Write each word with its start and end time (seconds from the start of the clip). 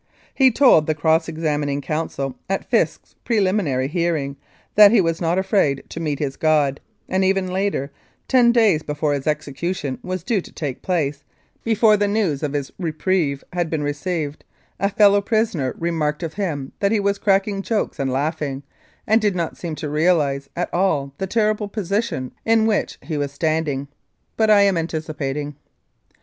He 0.33 0.49
told 0.49 0.87
the 0.87 0.95
cross 0.95 1.27
examining 1.29 1.79
counsel 1.79 2.35
at 2.49 2.65
Fisk's 2.67 3.13
preliminary 3.23 3.87
hearing 3.87 4.35
that 4.73 4.89
he 4.89 4.99
was 4.99 5.21
not 5.21 5.37
afraid 5.37 5.83
to 5.89 5.99
meet 5.99 6.17
his 6.17 6.35
God, 6.37 6.79
and 7.07 7.23
even 7.23 7.53
later, 7.53 7.91
ten 8.27 8.51
days 8.51 8.81
before 8.81 9.13
his 9.13 9.25
execu 9.25 9.75
tion 9.75 9.99
was 10.01 10.23
due 10.23 10.41
to 10.41 10.51
take 10.51 10.81
place, 10.81 11.23
before 11.63 11.97
the 11.97 12.07
news 12.07 12.41
of 12.41 12.53
his 12.53 12.71
reprieve 12.79 13.43
had 13.53 13.69
been 13.69 13.83
received, 13.83 14.43
a 14.79 14.89
fellow 14.89 15.21
prisoner 15.21 15.75
remarked 15.77 16.23
of 16.23 16.33
him 16.33 16.71
that 16.79 16.91
he 16.91 16.99
was 16.99 17.19
cracking 17.19 17.61
jokes 17.61 17.99
and 17.99 18.11
laughing, 18.11 18.63
and 19.05 19.21
did 19.21 19.35
not 19.35 19.55
seem 19.55 19.75
to 19.75 19.87
realise 19.87 20.49
at 20.55 20.73
all 20.73 21.13
the 21.19 21.27
terrible 21.27 21.67
position 21.67 22.31
in 22.43 22.65
which 22.65 22.97
he 23.03 23.17
was 23.17 23.31
standing. 23.31 23.87
But 24.35 24.49
I 24.49 24.61
am 24.61 24.77
anticipating. 24.77 25.55